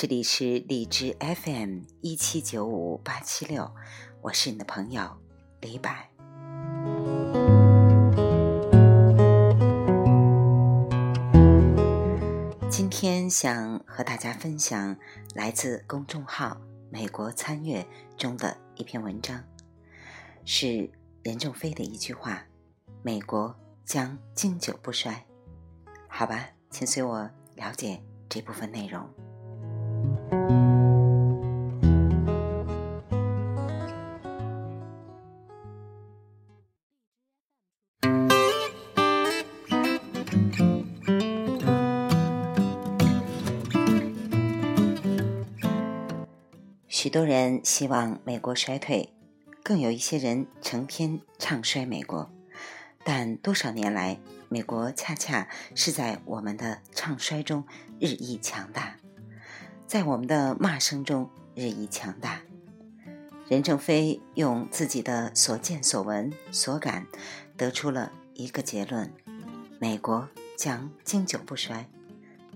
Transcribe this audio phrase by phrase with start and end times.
[0.00, 3.70] 这里是荔枝 FM 一七九五八七六，
[4.22, 5.06] 我是你的朋友
[5.60, 5.90] 李柏。
[12.70, 14.96] 今天想和大家分享
[15.34, 19.44] 来自公众号“美国参阅”中的一篇文章，
[20.46, 20.90] 是
[21.22, 22.46] 任正非的一句话
[23.04, 25.26] ：“美国将经久不衰。”
[26.08, 29.06] 好吧，请随我了解这部分内容。
[47.02, 49.08] 许多人希望美国衰退，
[49.62, 52.30] 更有一些人成天唱衰美国。
[53.02, 57.64] 但多少年来，美国恰恰是在我们的唱衰中
[57.98, 58.98] 日益强大，
[59.86, 62.42] 在我们的骂声中日益强大。
[63.48, 67.06] 任正非用自己的所见所闻所感，
[67.56, 69.10] 得出了一个结论：
[69.78, 71.88] 美国将经久不衰。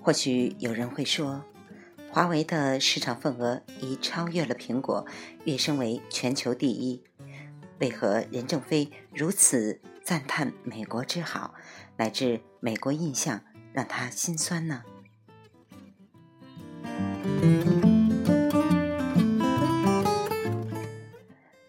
[0.02, 1.42] 或许有人会说。
[2.14, 5.04] 华为的市场份额已超越了苹果，
[5.46, 7.02] 跃升为全球第一。
[7.80, 11.54] 为何任正非如此赞叹美国之好，
[11.96, 13.40] 乃至美国印象
[13.72, 14.84] 让他心酸呢？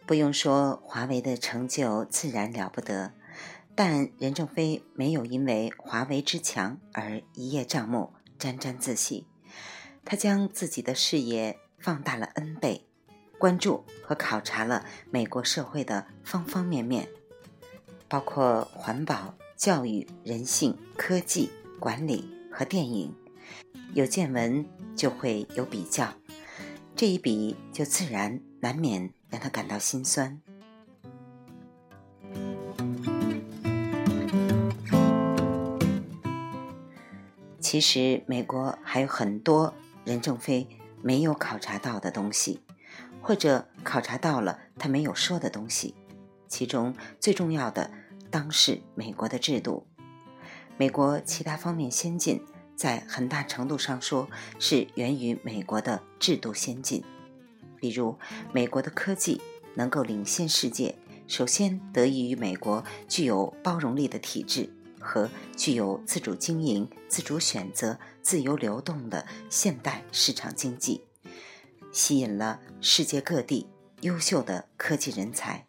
[0.05, 3.13] 不用说，华为的成就自然了不得，
[3.73, 9.25] 但任正非没有因为华为之强而一叶障目、沾沾自喜。
[10.05, 12.85] 他将自己的事业放大了 N 倍，
[13.39, 17.09] 关注和考察了美国社会的方方面面，
[18.07, 23.13] 包括环保、教育、人性、科技、管理和电影。
[23.95, 24.63] 有见闻
[24.95, 26.13] 就会有比较，
[26.95, 30.39] 这一比就自然难免让他感到心酸。
[37.59, 39.73] 其实，美国还有很多。
[40.05, 40.67] 任正非
[41.01, 42.61] 没有考察到的东西，
[43.21, 45.93] 或者考察到了他没有说的东西，
[46.47, 47.91] 其中最重要的
[48.29, 49.85] 当是美国的制度。
[50.77, 52.41] 美国其他方面先进，
[52.75, 54.29] 在很大程度上说
[54.59, 57.03] 是源于美国的制度先进。
[57.77, 58.17] 比如，
[58.53, 59.41] 美国的科技
[59.73, 60.95] 能够领先世界，
[61.27, 64.69] 首先得益于美国具有包容力的体制。
[65.07, 71.03] 和具有自主经营、自主选择、自由流动的现代市场经济，
[71.91, 73.67] 吸引了世界各地
[74.01, 75.67] 优秀的科技人才，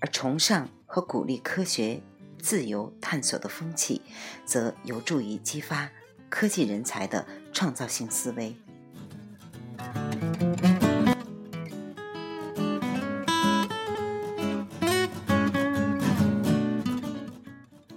[0.00, 2.00] 而崇尚和鼓励科学、
[2.38, 4.02] 自由探索的风气，
[4.44, 5.90] 则有助于激发
[6.28, 8.54] 科技人才的创造性思维。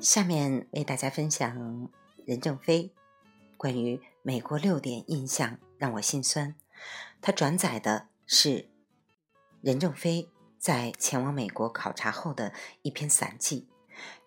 [0.01, 1.91] 下面为大家分享
[2.25, 2.91] 任正非
[3.63, 6.53] 关于美国六点印象让我心酸。
[7.21, 8.67] 他转载的是
[9.61, 10.27] 任正非
[10.59, 13.69] 在前往美国考察后的一篇散记。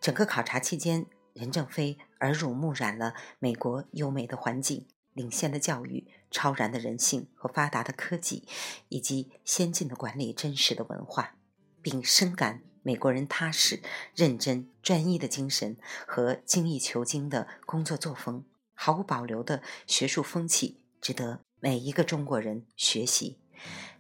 [0.00, 1.04] 整个考察期间，
[1.34, 8.48] 任正非耳濡目染了美国优美的环境、领先的教育、超然的人性和发达的科技，
[8.88, 11.36] 以及先进的管理、真实的文化，
[11.82, 12.62] 并深感。
[12.82, 13.82] 美国人踏实、
[14.14, 15.76] 认真、专一的精神
[16.06, 18.46] 和精益求精的工作作风，
[18.76, 23.38] 毫无保留的学术风气，值得每一个中国人学习。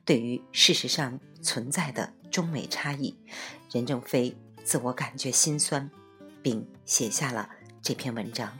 [0.04, 3.18] 对于事实上存在的中美差异，
[3.72, 5.90] 任正非自我感觉心酸，
[6.42, 7.50] 并写下了
[7.82, 8.56] 这篇文章。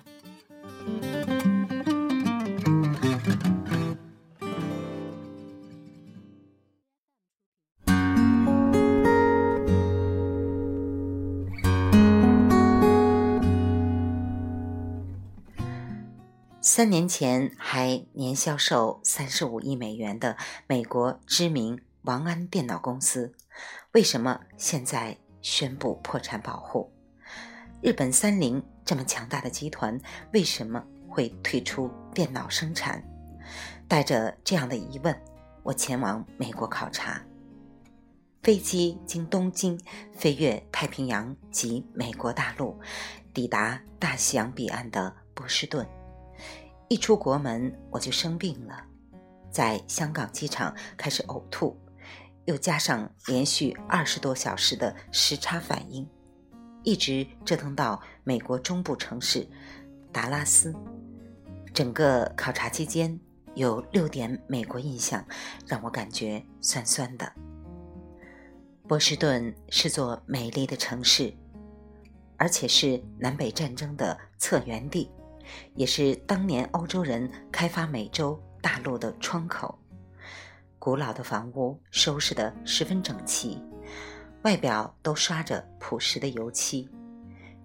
[16.77, 20.37] 三年前还年销售三十五亿美元的
[20.67, 23.33] 美国知名王安电脑公司，
[23.93, 26.93] 为什么现在宣布破产保护？
[27.81, 29.99] 日本三菱这么强大的集团，
[30.35, 33.03] 为什么会退出电脑生产？
[33.89, 35.19] 带着这样的疑问，
[35.63, 37.23] 我前往美国考察。
[38.43, 39.81] 飞机经东京
[40.13, 42.79] 飞越太平洋及美国大陆，
[43.33, 45.89] 抵达大西洋彼岸的波士顿。
[46.89, 48.85] 一出国门，我就生病了，
[49.51, 51.77] 在香港机场开始呕吐，
[52.45, 56.09] 又加上连续二十多小时的时差反应，
[56.85, 59.49] 一直折腾到美国中部城市
[60.13, 60.73] 达拉斯。
[61.75, 63.19] 整个考察期间，
[63.55, 65.25] 有六点美国印象
[65.67, 67.33] 让我感觉酸酸的。
[68.87, 71.35] 波士顿是座美丽的城市，
[72.37, 75.11] 而且是南北战争的策源地，
[75.75, 79.79] 也是当年欧洲人开发美洲大陆的窗口。
[80.79, 83.61] 古老的房屋收拾得十分整齐，
[84.43, 86.89] 外表都刷着朴实的油漆。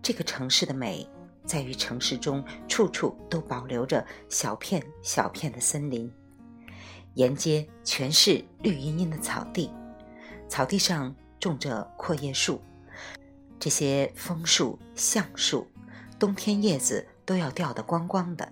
[0.02, 1.08] 这个城市的美
[1.46, 6.12] 在于城市中处处都保留着小片小片的森林，
[7.14, 9.72] 沿街全是绿茵茵的草地。
[10.48, 12.60] 草地上种着阔叶树，
[13.60, 15.68] 这些枫树、橡树，
[16.18, 18.52] 冬天叶子都要掉得光光的。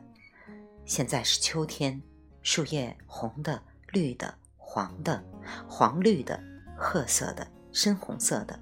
[0.85, 2.01] 现在是秋天，
[2.41, 5.21] 树叶红的、绿的、黄的、
[5.67, 6.41] 黄绿的、
[6.77, 8.57] 褐色的、深红色的，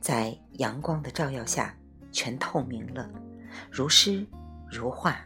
[0.00, 1.72] 在阳光的照耀下，
[2.10, 3.08] 全透明了，
[3.70, 4.26] 如诗
[4.68, 5.24] 如画。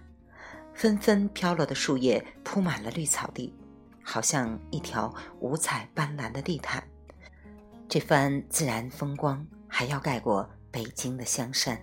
[0.74, 3.56] 纷纷飘落的树叶铺满了绿草地，
[4.02, 5.10] 好像一条
[5.40, 6.86] 五彩斑斓的地毯。
[7.88, 11.80] 这番自然风光还要盖过北京的香山。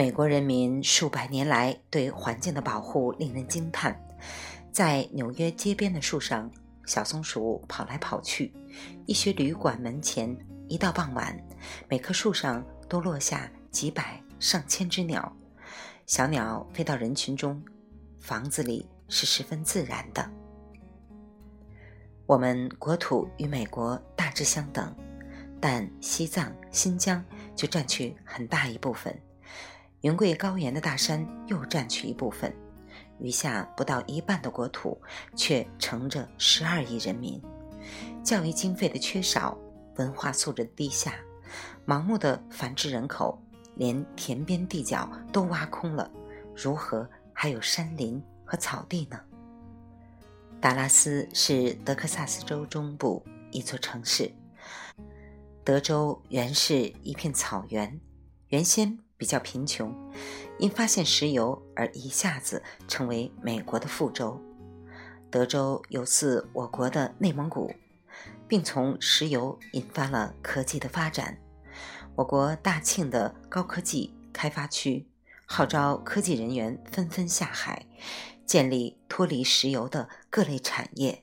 [0.00, 3.94] 美国人民数百年来对环境的保护令人惊叹。
[4.72, 6.50] 在纽约街边的树上，
[6.86, 8.50] 小松鼠跑来跑去；
[9.04, 10.34] 一些旅馆门前，
[10.68, 11.38] 一到傍晚，
[11.86, 15.36] 每棵树上都落下几百上千只鸟。
[16.06, 17.62] 小鸟飞到人群中，
[18.18, 20.26] 房子里是十分自然的。
[22.24, 24.96] 我们国土与美国大致相等，
[25.60, 27.22] 但西藏、新疆
[27.54, 29.14] 就占据很大一部分，
[30.02, 32.54] 云贵高原的大山又占去一部分，
[33.18, 34.98] 余下不到一半的国土
[35.36, 37.40] 却盛着十二亿人民。
[38.24, 39.58] 教育经费的缺少，
[39.96, 41.14] 文化素质低下，
[41.86, 43.38] 盲目的繁殖人口，
[43.76, 46.10] 连田边地角都挖空了，
[46.56, 49.20] 如何还有山林和草地呢？
[50.60, 54.32] 达拉斯是德克萨斯州中部一座城市。
[55.62, 58.00] 德州原是一片草原，
[58.48, 59.94] 原先比较贫穷，
[60.58, 64.40] 因发现石油而一下子成为美国的副州。
[65.30, 67.70] 德州有似我国的内蒙古，
[68.48, 71.38] 并从石油引发了科技的发展。
[72.16, 75.06] 我国大庆的高科技开发区，
[75.44, 77.86] 号召科技人员纷纷下海。
[78.46, 81.22] 建立脱离石油的各类产业。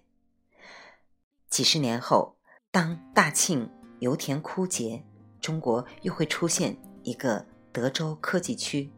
[1.49, 2.37] 几十年后，
[2.71, 3.69] 当大庆
[3.99, 5.03] 油田枯竭，
[5.41, 8.91] 中国又会出现一个德州科技区。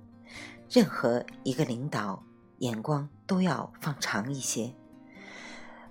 [0.69, 2.23] 任何一个领导
[2.59, 4.73] 眼光都要放长一些。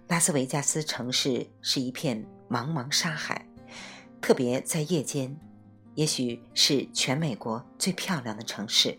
[0.06, 3.46] 拉斯维加斯城市是一片茫茫沙海，
[4.20, 5.38] 特别在夜间，
[5.94, 8.98] 也许是全美国最漂亮的城市。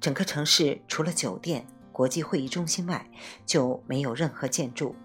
[0.00, 1.66] 整个城市除了酒店。
[1.92, 3.10] 国际会议中心外
[3.44, 4.96] 就没有任何建筑，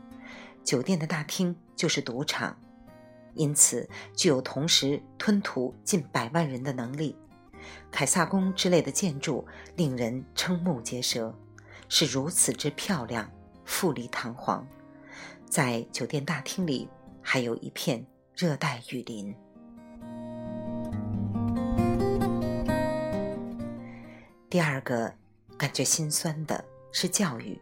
[0.63, 2.57] 酒店的大厅就是赌场，
[3.33, 7.17] 因此具有同时吞吐近百万人的能力。
[7.91, 9.45] 凯撒宫之类的建筑
[9.75, 11.33] 令人瞠目结舌，
[11.89, 13.29] 是如此之漂亮、
[13.63, 14.65] 富丽堂皇。
[15.49, 16.89] 在酒店大厅里
[17.21, 18.05] 还有一片
[18.35, 19.35] 热带雨林。
[24.49, 25.13] 第二个
[25.57, 26.63] 感觉心酸的。
[26.95, 27.59] 是教育。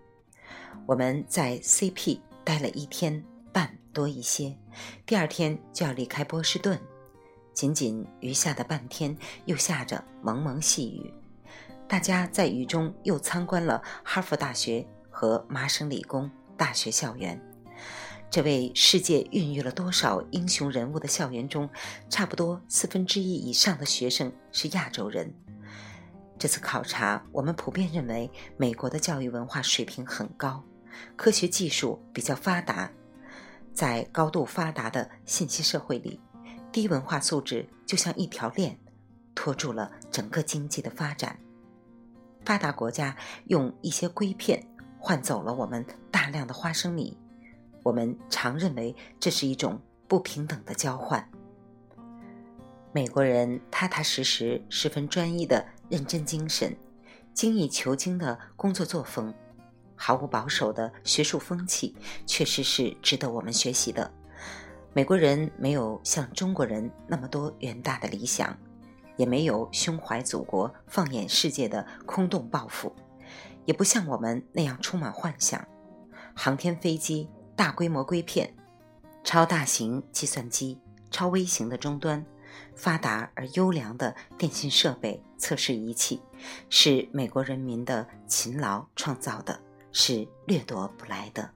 [0.86, 4.55] 我们在 CP 待了一天半多一些，
[5.07, 6.79] 第二天就要离开波士顿。
[7.53, 11.13] 仅仅余下的半天，又下着蒙蒙细雨。
[11.88, 17.39] 大家在雨中又参观了哈佛大学和麻省理工大学校园。
[18.29, 21.69] 这位世界孕育了多少英雄人物的校园中，
[22.10, 25.31] 差不多四分之一以上的学生是亚洲人。
[26.39, 30.63] 这次考察，我们普遍认为美国的教育文化水平很高，
[31.15, 32.91] 科学技术比较发达。
[33.72, 36.19] 在高度发达的信息社会里，
[36.73, 38.77] 低文化素质就像一条链，
[39.33, 41.39] 拖住了整个经济的发展。
[42.43, 43.15] 发达国家
[43.45, 44.61] 用一些硅片
[44.99, 47.17] 换走了我们大量的花生米，
[47.83, 51.25] 我们常认为这是一种不平等的交换。
[52.91, 55.65] 美国人踏踏实实、十分专一的。
[55.89, 56.75] 认真精神、
[57.35, 59.31] 精益求精的工作作风、
[59.95, 64.11] 毫无保守的学术风气，确实是值得我们学习的。
[64.95, 68.55] 美国人没有像中国人那么多远大的理想，
[69.17, 72.93] 也没有胸怀祖国、放眼世界的空洞抱负，
[73.65, 75.67] 也不像我们那样充满幻想。
[76.35, 78.53] 航天飞机、大规模硅片、
[79.23, 82.23] 超大型计算机、超微型的终端、
[82.75, 86.21] 发达而优良的电信设备、测试仪器，
[86.69, 89.59] 是美国人民的勤劳创造的，
[89.91, 91.50] 是掠夺不来的。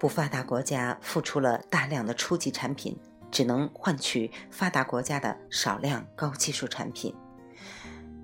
[0.00, 2.98] 不发达国家付出了大量的初级产品，
[3.30, 7.14] 只能换取发达国家的少量高技术产品。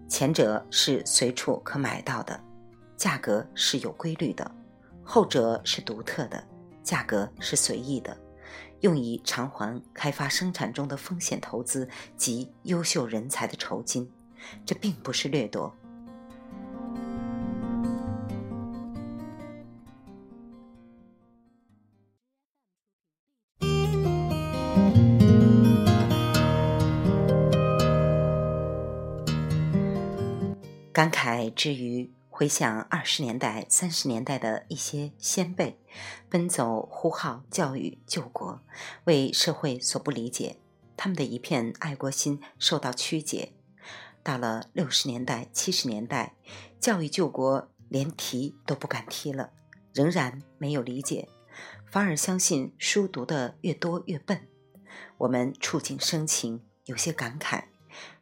[0.08, 2.40] 前者是随处可买到的，
[2.96, 4.50] 价格是有规律的；
[5.04, 6.42] 后者是独特的，
[6.82, 8.16] 价格是随意的，
[8.80, 14.10] 用以偿还开发生产中的风险投资及优秀人才的酬金。
[14.64, 15.74] 这并不是掠夺。
[30.96, 35.78] 感慨之余，回想二十年代、三十年代的一些先辈，
[36.30, 38.62] 奔走呼号教育救国，
[39.04, 40.56] 为社会所不理解，
[40.96, 43.52] 他们的一片爱国心受到曲解。
[44.22, 46.34] 到了六十年代、七十年代，
[46.80, 49.50] 教育救国连提都不敢提了，
[49.92, 51.28] 仍然没有理解，
[51.84, 54.48] 反而相信书读的越多越笨。
[55.18, 57.64] 我们触景生情，有些感慨，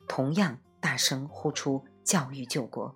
[0.09, 1.85] 同样大声呼出。
[2.04, 2.94] 教育救国。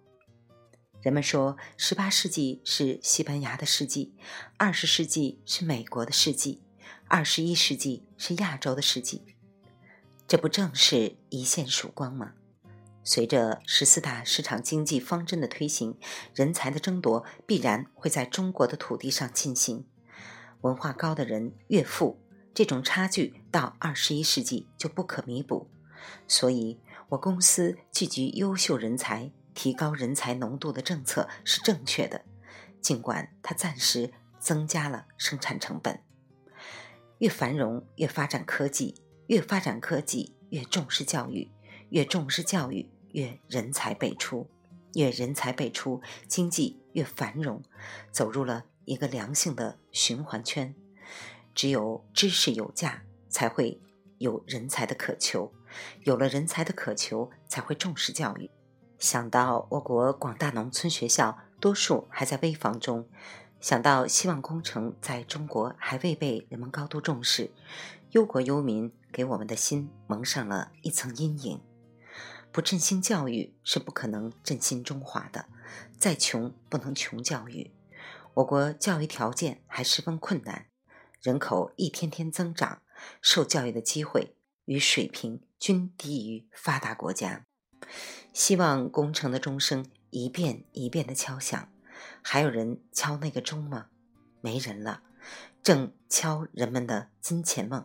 [1.00, 4.15] 人们说，十八世纪是西班牙的世纪，
[4.57, 6.61] 二十世纪是美国的世纪，
[7.07, 9.25] 二十一世纪是亚洲的世纪。
[10.27, 12.35] 这不正是一线曙光吗？
[13.03, 15.97] 随着十四大市场经济方针的推行，
[16.35, 19.87] 人才的争夺必然会在中国的土地上进行。
[20.61, 22.21] 文化高的人越富，
[22.53, 25.71] 这种差距到二十一世纪就不可弥补。
[26.26, 26.78] 所以。
[27.11, 32.23] 我公司聚集优秀人才、提高人才浓度的政策是正确的，
[32.83, 36.02] 尽管它暂时增加了生产成本。
[37.21, 41.50] 越繁荣越发展科技，越发展科技越重视教育，
[41.88, 44.47] 越重视教育越人才辈出，
[44.93, 47.62] 越人才辈出经济越繁荣，
[48.12, 50.75] 走入了一个良性的循环圈。
[51.55, 53.81] 只有知识有价，才会
[54.19, 55.55] 有人才的渴求。
[56.03, 58.51] 有了人才的渴求，才会重视教育。
[58.99, 63.09] 想到我国广大农村学校多数还在危房中，
[63.61, 67.51] 想到希望工程在中国还未被人们高度重视，
[68.11, 71.61] 忧国忧民给我们的心蒙上了一层阴影。
[72.51, 75.47] 不振兴教育是不可能振兴中华的。
[75.99, 77.73] 再穷不能穷教育。
[78.35, 80.67] 我国教育条件还十分困难，
[81.21, 82.81] 人口一天天增长，
[83.21, 85.43] 受教育的机会与水平。
[85.59, 87.45] 均低于发达国家，
[88.33, 91.69] 希望工程的钟声一遍一遍的敲响，
[92.23, 93.87] 还有人敲那个钟吗？
[94.41, 95.03] 没人了，
[95.62, 97.85] 正敲人们的金钱梦。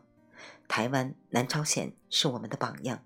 [0.68, 3.04] 台湾、南朝鲜是我们的榜样，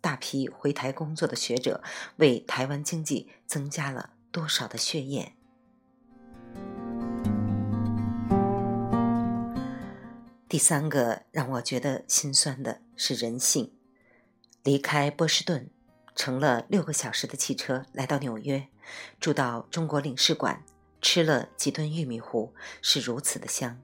[0.00, 1.82] 大批回台工作的学者
[2.16, 5.34] 为台湾经济增加了多少的血液？
[10.48, 13.72] 第三个让我觉得心酸的是人性。
[14.62, 15.70] 离开波士顿，
[16.14, 18.68] 乘了六个小时的汽车来到纽约，
[19.18, 20.62] 住到中国领事馆，
[21.00, 22.52] 吃了几顿玉米糊，
[22.82, 23.80] 是如此的香。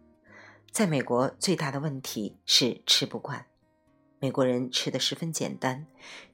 [0.70, 3.46] 在美国，最大的问题是吃不惯。
[4.18, 5.86] 美国人吃的十分简单。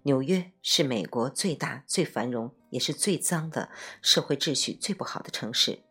[0.02, 3.70] 纽约是美国最大、最繁荣，也是最脏的
[4.00, 5.84] 社会秩序最不好的城市，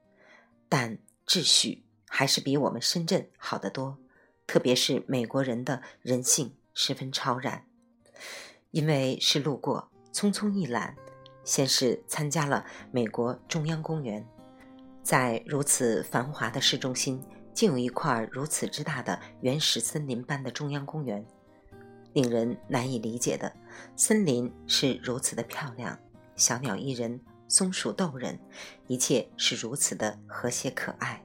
[0.68, 3.98] 但秩序还是比我们深圳好得多。
[4.46, 7.66] 特别是美国人的人性十分超然。
[8.72, 10.96] 因为是路过，匆匆一览，
[11.44, 14.26] 先是参加了美国中央公园。
[15.04, 17.22] 在如此繁华的市中心，
[17.54, 21.26] 竟有一块如此之大的原始森林般的中央公园，
[22.14, 23.52] 令人难以理解的。
[23.96, 25.98] 森林是如此的漂亮，
[26.36, 28.40] 小鸟依人，松鼠逗人，
[28.88, 31.22] 一切是如此的和谐可爱。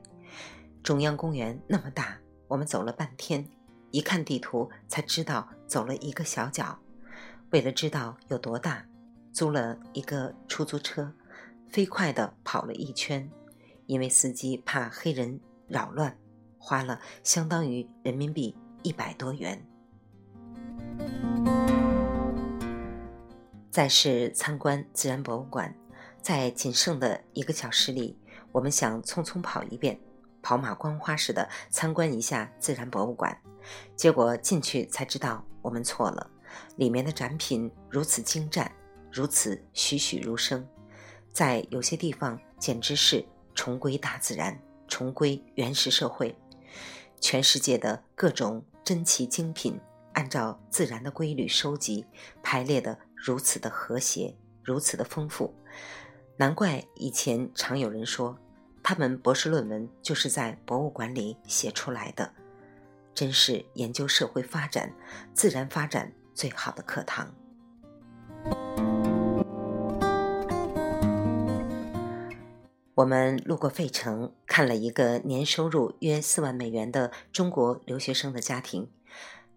[0.83, 3.47] 中央公园那么大，我们走了半天，
[3.91, 6.79] 一看地图才知道走了一个小角。
[7.50, 8.85] 为了知道有多大，
[9.33, 11.12] 租了一个出租车，
[11.69, 13.31] 飞快地跑了一圈。
[13.87, 16.19] 因为司机怕黑人扰乱，
[16.59, 19.65] 花了相当于人民币一百多元。
[23.71, 25.73] 再是参观自然博物馆，
[26.21, 28.19] 在仅剩的一个小时里，
[28.50, 29.97] 我们想匆匆跑一遍，
[30.43, 33.38] 跑马观花似的参观一下自然博物馆，
[33.95, 36.29] 结果进去才知道我们错了。
[36.76, 38.70] 里面的展品如此精湛，
[39.10, 40.66] 如此栩栩如生，
[41.32, 44.58] 在有些地方简直是重归大自然，
[44.88, 46.34] 重归原始社会。
[47.20, 49.80] 全世界的各种珍奇精品，
[50.12, 52.04] 按照自然的规律收集
[52.42, 55.54] 排列的如此的和谐，如此的丰富。
[56.36, 58.38] 难怪以前常有人说，
[58.82, 62.30] 他们博士论文就是在博物馆里写出来的，
[63.14, 64.92] 真是研究社会发展、
[65.32, 67.35] 自然发展最好的课堂。
[72.95, 78.90] 我们路过费城，看了一个年收入约四万美元的中国留学生的家庭，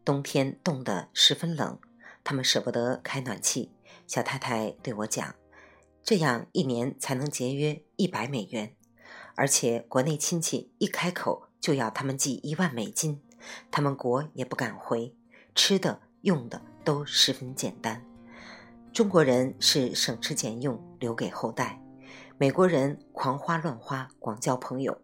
[0.05, 1.77] 冬天冻得十分冷，
[2.23, 3.71] 他们舍不得开暖气。
[4.07, 5.35] 小太太对我讲。
[6.01, 8.73] 这样一年才能节约一百美元，
[9.35, 13.21] 而且国内亲戚一开口就要他们寄一万美金，
[13.69, 15.13] 他们国也不敢回，
[15.53, 18.05] 吃的用的都十分简单。
[18.93, 21.81] 中国人是省吃俭用留给后代，
[22.37, 25.01] 美国人狂花乱花广交朋友，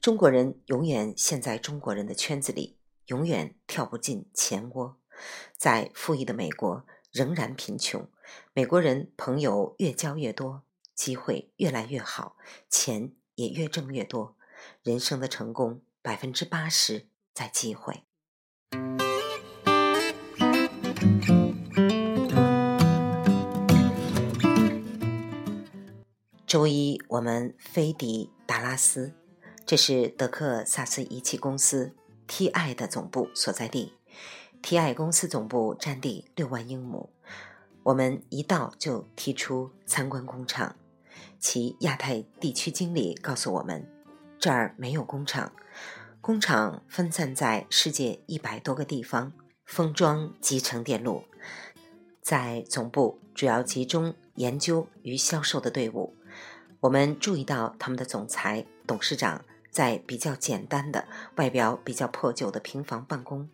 [0.00, 4.96] 中国人永远陷在中国人的圈子里，永远跳不进钱窝，
[5.56, 6.84] 在富裕的美国。
[7.10, 8.06] 仍然贫穷，
[8.52, 10.62] 美国人朋友越交越多，
[10.94, 12.36] 机会越来越好，
[12.68, 14.36] 钱也越挣越多。
[14.82, 18.04] 人生的成功百分之八十在机会。
[26.48, 29.12] 周一我们飞抵达拉斯，
[29.66, 31.92] 这是德克萨斯仪器公司
[32.26, 33.92] TI 的总部所在地。
[34.62, 37.10] TI 公司总部占地六万英亩，
[37.82, 40.74] 我们一到就提出参观工厂。
[41.38, 43.86] 其亚太地区经理告诉我们，
[44.38, 45.52] 这儿没有工厂，
[46.22, 49.34] 工厂分散在世界一百多个地方，
[49.66, 51.24] 封装集成电路。
[52.22, 56.14] 在总部主要集中研究与销售的队伍。
[56.80, 63.48] 我们注意到他们的总裁、董事长在比较简单的、外表比较破旧的平房办公。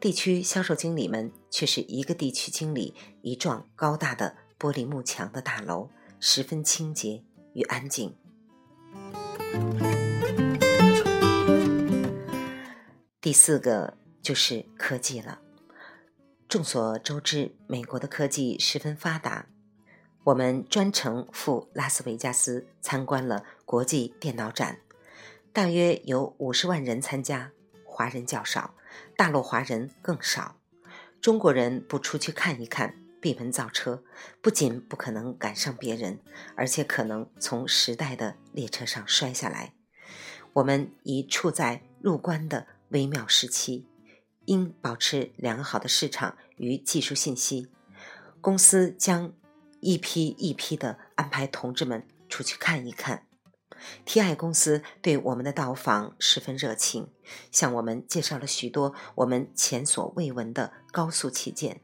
[0.00, 7.22] 地区销售经理们却是一个地区经理一幢高大的玻璃幕墙的大楼，十分清洁
[7.54, 8.16] 与安静。
[13.20, 15.38] 第四个就是科技了。
[16.48, 19.46] 众所周知，美国的科技十分发达。
[20.24, 24.80] 我们专程赴拉斯维加斯参观了国际电脑展，
[25.52, 27.52] 大约有五十万人参加，
[27.84, 28.74] 华人较少。
[29.16, 30.56] 大陆华人更少，
[31.20, 34.02] 中国人不出去看一看，闭门造车，
[34.40, 36.20] 不仅不可能赶上别人，
[36.56, 39.74] 而且可能从时代的列车上摔下来。
[40.54, 43.86] 我们已处在入关的微妙时期，
[44.46, 47.68] 应保持良好的市场与技术信息。
[48.40, 49.32] 公司将
[49.80, 53.24] 一批一批地安排同志们出去看一看。
[54.04, 57.08] T.I 公司对我们的到访十分热情，
[57.52, 61.80] 向我们介绍了许多我们前所未闻的高速器件。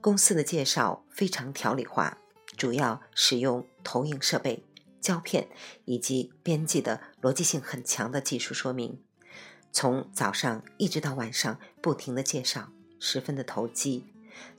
[0.00, 2.18] 公司的介绍非常条理化，
[2.56, 4.64] 主要使用投影设备、
[5.00, 5.48] 胶片
[5.84, 9.02] 以及编辑的逻辑性很强的技术说明。
[9.72, 14.06] 从早上一直到晚上，不停的介绍，十分的投机，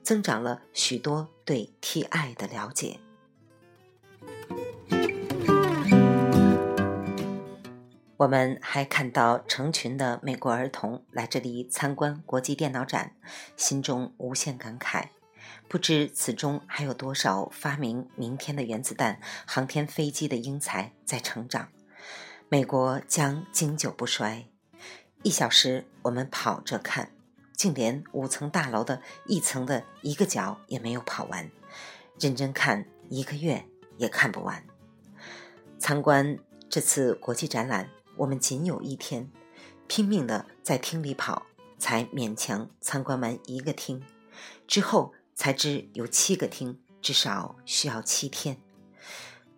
[0.02, 3.00] 增长了许多对 T.I 的了解。
[8.16, 13.12] 我们还看到成群的美国儿童来这里参观国际电脑展，
[13.56, 15.10] 心中无限感慨。
[15.68, 21.68] 不知此中还有多少发明明天的原子弹、航天飞机的英才在成长。
[22.48, 24.46] 美国将经久不衰。
[25.22, 27.12] 一小时，我们跑着看，
[27.58, 31.50] 竟连五层大楼的一层的一个角也没有跑完。
[32.18, 33.66] 认真看，一个月
[33.98, 34.64] 也看不完。
[35.78, 36.38] 参观
[36.70, 37.90] 这次国际展览。
[38.16, 39.30] 我们仅有一天，
[39.86, 41.46] 拼命的在厅里跑，
[41.78, 44.02] 才勉强参观完一个厅。
[44.66, 48.56] 之后才知有七个厅，至少需要七天。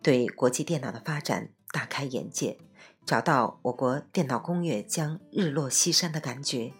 [0.02, 2.58] 对国际电脑的发展大开眼界，
[3.06, 6.74] 找到我国电脑工业将日落西山的感觉，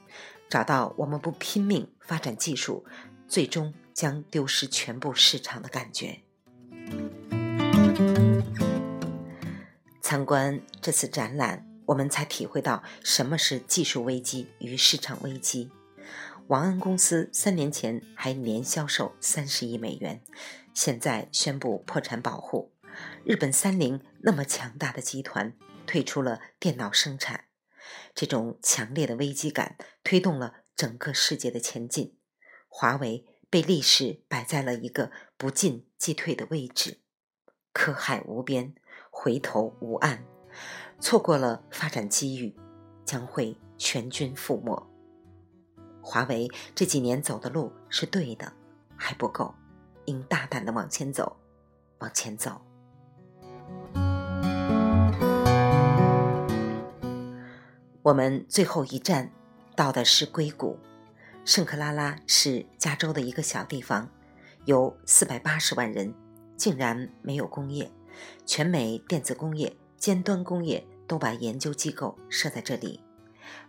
[0.51, 2.85] 找到我们不拼命发展技术，
[3.27, 6.21] 最终将丢失全部市场的感觉。
[10.03, 11.67] 参观这次展览。
[11.91, 15.73] 我们才体会到什么是技术危机与市场危机。
[16.47, 20.21] 王安公司三年前还年销售三十亿美元，
[20.73, 22.71] 现在宣布破产保护。
[23.25, 25.53] 日本三菱那么强大的集团
[25.85, 27.47] 退出了电脑生产，
[28.15, 32.17] 这种强烈的危机感推动了整个世界的前进。
[32.69, 37.01] 华为被历史摆在了一个不进即退的位置，
[37.73, 38.75] 科海无边，
[39.11, 40.25] 回头无岸。
[41.01, 42.57] 错过了发展机遇，
[43.05, 44.89] 将会全军覆没。
[46.03, 48.53] 华为这几年走的路是对的，
[48.97, 49.55] 还不够，
[50.05, 51.37] 应大胆的往前走，
[51.99, 52.61] 往前走。
[58.03, 59.31] 我们最后一站
[59.77, 60.79] 到的是硅谷，
[61.45, 64.09] 圣克拉拉是加州的一个小地方，
[64.65, 66.15] 有四百八十万人，
[66.57, 67.91] 竟然没有工业，
[68.47, 73.03] 全美电子工业、尖端工业都把研究机构设在这里。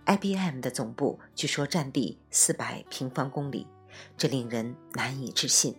[0.06, 3.68] IBM 的总部据说占地四百平方公里，
[4.18, 5.76] 这令人难以置信。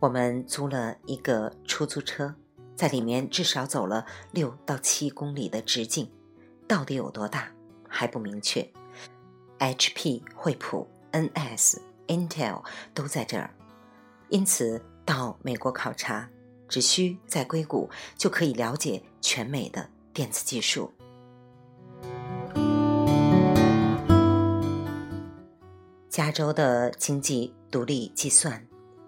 [0.00, 2.34] 我们租了一个出租车，
[2.74, 6.10] 在里面至少走了六到七公里的直径，
[6.68, 7.48] 到底有多大
[7.88, 8.70] 还不明确。
[9.58, 12.62] HP、惠普、NS、Intel
[12.94, 13.50] 都在这儿，
[14.28, 16.28] 因此到美国考察，
[16.68, 20.92] 只需在硅谷就可以了解全美的电子技术。
[26.10, 28.66] 加州的经济独立计算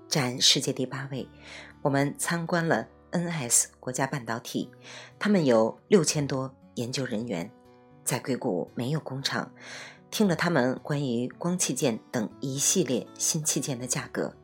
[0.08, 1.28] 占世界第八位。
[1.82, 4.70] 我们参观了 NS 国家半导体，
[5.18, 7.50] 他们有六千多研究人员，
[8.04, 9.52] 在硅谷没有工厂。
[10.10, 14.34] 听了他们关于光器件等一系列新器件的价格，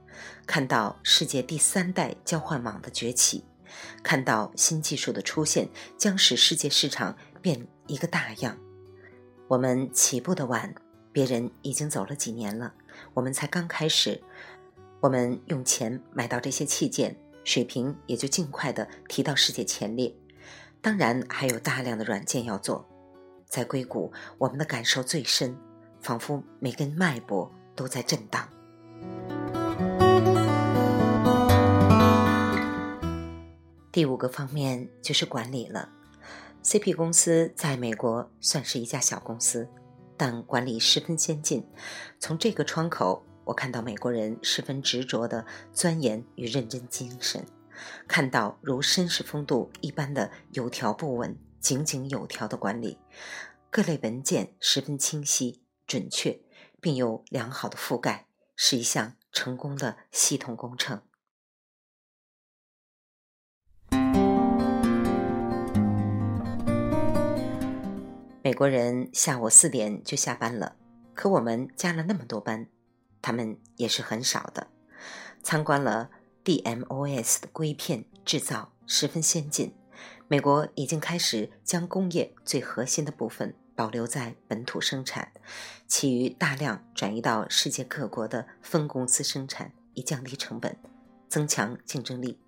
[0.46, 3.44] 看到世界第三代交换网的崛起，
[4.02, 8.56] 看到新技术的出现将使世界市场变一个大样。
[9.48, 10.74] 我们起步的晚。
[11.12, 12.74] 别人已经走了几年了，
[13.14, 14.22] 我们才刚开始。
[15.00, 20.14] 我们用钱买到这些器件，水平也就尽快的提到世界前列。
[20.86, 22.86] 当然还有大量的软件要做。
[23.44, 25.58] 在硅谷，我们的感受最深，
[26.00, 28.48] 仿佛每根脉搏都在震荡。
[33.90, 35.88] 第五个方面就是管理了。
[36.62, 39.68] CP 公司在美国算是一家小公司。
[40.16, 41.66] 但管理十分先进。
[42.20, 47.44] 从这个窗口，我看到美国人十分执着的钻研与认真精神，
[48.06, 52.98] 看到如绅士风度一般的有条不紊、井井有条的管理。
[53.70, 56.40] 各类文件十分清晰、准确，
[56.80, 61.02] 并有良好的覆盖，是一项成功的系统工程。
[68.42, 70.76] 美国人下午四点就下班了，
[71.14, 72.68] 可我们加了那么多班，
[73.20, 74.68] 他们也是很少的。
[75.42, 76.10] 参观了
[76.46, 79.74] DMOS 的硅片制造十分先进，
[80.28, 85.32] 美国已经开始将工业最核心的部分保留在本土生产，
[85.88, 90.78] 其余大量转移到世界各国的分公司生产，以降低成本，
[91.28, 92.38] 增强竞争力。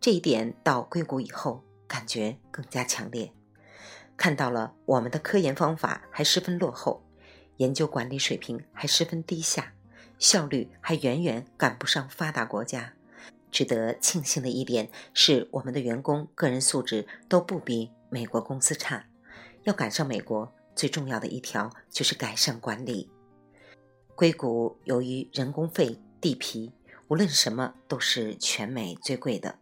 [0.00, 3.30] 这一点到硅谷以后，感觉更加强烈。
[4.16, 7.04] 看到了我们的科研方法还十分落后，
[7.58, 9.74] 研究管理水平还十分低下，
[10.18, 12.94] 效率还远远赶不上发达国家。
[13.50, 19.06] 值得庆幸的一点是，我们的员工个人素质都不比美国公司差。
[19.64, 23.10] 要赶上美国，最重要的一条就是改善管理。
[24.14, 26.72] 硅谷由于人工费、地皮，
[27.08, 29.58] 无论什么都是全美最贵的，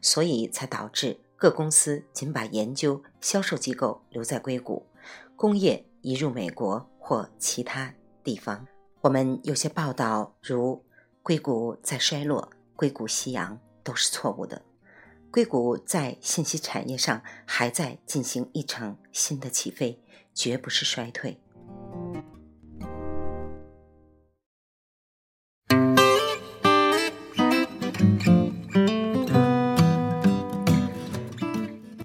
[0.00, 1.20] 所以才导致。
[1.38, 4.86] 各公司仅把研究、销售机构留在硅谷，
[5.36, 7.92] 工业移入美国或其他
[8.24, 8.66] 地方。
[9.02, 10.82] 我们有些报道如
[11.22, 14.62] “硅谷在衰落”“硅谷夕阳”都是错误的。
[15.32, 20.00] 硅谷在信息产业上还在进行一场新的起飞，
[20.32, 21.40] 绝不是衰退。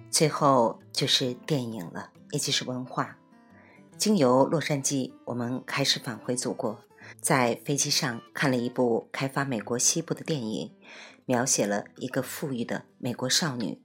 [0.10, 3.18] 最后就是电影了，也就是文化。
[3.98, 6.80] 经由洛杉矶，我们开始返回祖国。
[7.22, 10.72] 在飞机上看了一部开发美国西部的电影，
[11.28, 13.80] 描写了一个富裕的美国少女，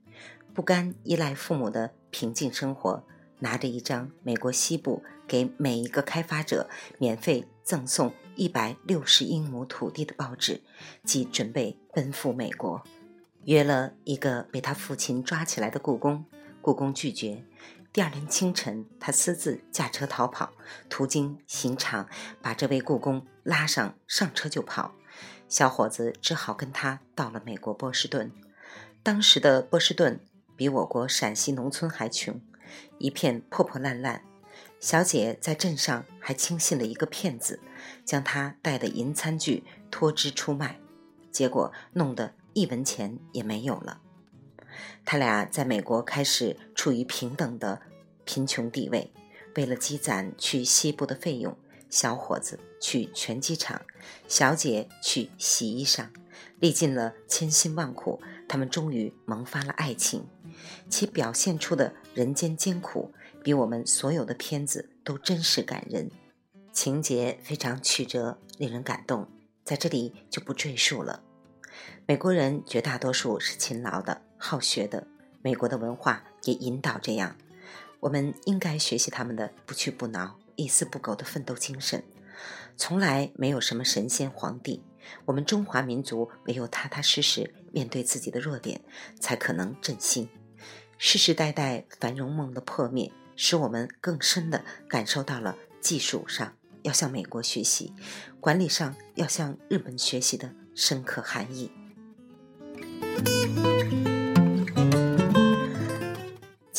[0.54, 3.04] 不甘依赖父母的平静生活，
[3.40, 10.62] 拿着一张美国西部给每一个开发者免费赠送一百六十英亩土地的报纸，
[11.04, 12.82] 即准备奔赴美国。
[13.44, 16.24] 约了一个被他父亲抓起来的故宫，
[16.62, 17.44] 故宫拒绝。
[17.96, 20.52] 第二天清晨，他私自驾车逃跑，
[20.90, 22.06] 途经刑场，
[22.42, 24.94] 把这位故宫拉上，上车就跑。
[25.48, 28.30] 小伙子只好跟他到了美国波士顿。
[29.02, 30.20] 当时的波士顿
[30.54, 32.38] 比我国陕西农村还穷，
[32.98, 34.22] 一片破破烂烂。
[34.78, 37.60] 小姐在镇上还轻信了一个骗子，
[38.04, 40.78] 将他带的银餐具托支出卖，
[41.32, 42.34] 结果弄得。
[42.52, 44.00] 一文钱也没有了。
[45.06, 47.80] 他俩在美国开始处于平等的
[48.24, 49.12] 贫穷地位。
[49.54, 51.56] 为了积攒去西部的费用，
[51.88, 53.80] 小伙子去拳击场，
[54.28, 56.08] 小姐去洗衣裳，
[56.58, 60.26] 历尽了千辛万苦，他们终于萌发了爱情，
[60.90, 66.10] 其表现出的人间艰苦，比我们所有的片子都真实感人，
[66.72, 69.26] 情节非常曲折，令人感动，
[69.64, 71.22] 在这里就不赘述了。
[72.04, 75.06] 美国人绝大多数是勤劳的、好学的，
[75.42, 77.36] 美国的文化也引导这样。
[78.00, 82.04] 我们应该学习他们的不屈不挠、一丝不苟的奋斗精神。
[82.76, 84.82] 从来没有什么神仙皇帝，
[85.24, 88.82] 我们中华民族唯有踏踏实实面对自己的弱点，
[89.18, 90.28] 才可能振兴。
[90.98, 97.94] 世世代代繁荣梦的破灭，使我们更深地感受到了技术上要向美国学习，
[98.40, 101.70] 管理上要向日本学习的深刻含义。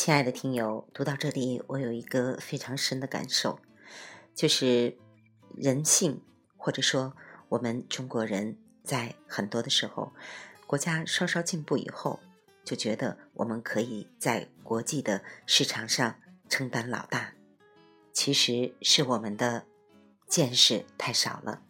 [0.08, 3.60] 亲爱的听友，读到这里，我有一个非常深的感受，
[4.34, 4.96] 就是
[5.54, 6.22] 人性，
[6.56, 7.14] 或者说
[7.50, 10.14] 我们中国人在很多的时候，
[10.66, 12.20] 国家稍稍进步以后，
[12.64, 16.18] 就觉得我们可以在国际的市场上
[16.48, 17.34] 承担老大，
[18.14, 19.66] 其实是我们的
[20.26, 21.60] 见识太少了。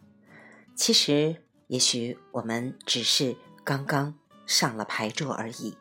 [0.77, 5.75] 其实，也许我们只是刚刚上了牌桌而已。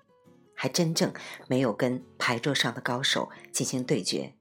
[0.61, 1.15] 还真正
[1.47, 4.35] 没有跟牌桌上的高手进行对决，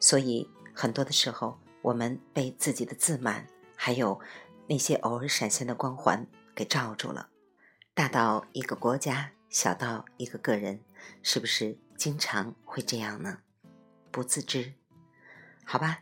[0.00, 4.18] 所以很多的时候，我们被自己的自满，还有
[4.66, 7.28] 那些偶尔闪现的光环给罩住了。
[7.92, 10.80] 大到一个国家，小到一个个人，
[11.22, 13.40] 是不是经常会这样呢？
[14.10, 14.72] 不自知。
[15.66, 15.98] 好吧，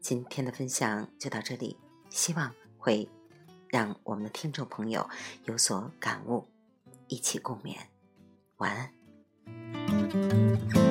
[0.00, 1.78] 今天的分享就到这里，
[2.10, 3.08] 希望会
[3.68, 5.08] 让我们的听众朋友
[5.44, 6.48] 有所感悟，
[7.06, 7.76] 一起共勉。
[8.58, 10.85] 晚安。